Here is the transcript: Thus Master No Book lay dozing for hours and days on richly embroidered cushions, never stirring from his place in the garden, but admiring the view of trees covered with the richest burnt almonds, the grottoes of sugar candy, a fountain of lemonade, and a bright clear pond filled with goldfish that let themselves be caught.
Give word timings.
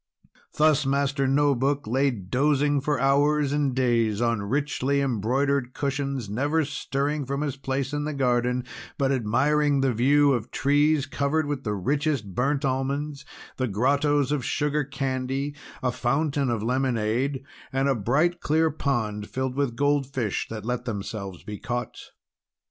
Thus 0.57 0.83
Master 0.83 1.27
No 1.27 1.53
Book 1.53 1.85
lay 1.85 2.09
dozing 2.09 2.81
for 2.81 2.99
hours 2.99 3.53
and 3.53 3.75
days 3.75 4.19
on 4.19 4.41
richly 4.41 4.99
embroidered 4.99 5.75
cushions, 5.75 6.27
never 6.27 6.65
stirring 6.65 7.23
from 7.27 7.41
his 7.41 7.55
place 7.55 7.93
in 7.93 8.05
the 8.05 8.13
garden, 8.15 8.63
but 8.97 9.11
admiring 9.11 9.81
the 9.81 9.93
view 9.93 10.33
of 10.33 10.49
trees 10.49 11.05
covered 11.05 11.45
with 11.45 11.63
the 11.63 11.75
richest 11.75 12.33
burnt 12.33 12.65
almonds, 12.65 13.25
the 13.57 13.67
grottoes 13.67 14.31
of 14.31 14.43
sugar 14.43 14.83
candy, 14.83 15.55
a 15.83 15.91
fountain 15.91 16.49
of 16.49 16.63
lemonade, 16.63 17.43
and 17.71 17.87
a 17.87 17.93
bright 17.93 18.39
clear 18.41 18.71
pond 18.71 19.29
filled 19.29 19.53
with 19.53 19.75
goldfish 19.75 20.47
that 20.49 20.65
let 20.65 20.85
themselves 20.85 21.43
be 21.43 21.59
caught. 21.59 21.99